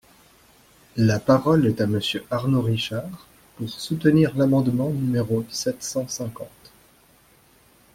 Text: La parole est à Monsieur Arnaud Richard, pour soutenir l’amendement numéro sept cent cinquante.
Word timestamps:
La 0.97 1.19
parole 1.19 1.67
est 1.67 1.79
à 1.79 1.85
Monsieur 1.85 2.25
Arnaud 2.31 2.63
Richard, 2.63 3.27
pour 3.55 3.69
soutenir 3.69 4.35
l’amendement 4.35 4.89
numéro 4.89 5.45
sept 5.51 5.83
cent 5.83 6.07
cinquante. 6.07 6.71